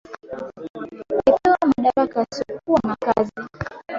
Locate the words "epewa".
1.17-1.57